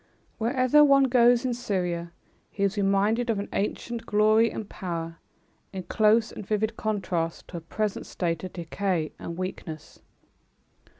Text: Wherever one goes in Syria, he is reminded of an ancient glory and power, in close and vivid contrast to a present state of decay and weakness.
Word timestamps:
Wherever 0.39 0.83
one 0.83 1.03
goes 1.03 1.45
in 1.45 1.53
Syria, 1.53 2.11
he 2.49 2.63
is 2.63 2.75
reminded 2.75 3.29
of 3.29 3.37
an 3.37 3.49
ancient 3.53 4.03
glory 4.07 4.49
and 4.49 4.67
power, 4.67 5.19
in 5.71 5.83
close 5.83 6.31
and 6.31 6.43
vivid 6.43 6.75
contrast 6.75 7.49
to 7.49 7.57
a 7.57 7.61
present 7.61 8.07
state 8.07 8.43
of 8.43 8.51
decay 8.51 9.11
and 9.19 9.37
weakness. 9.37 9.99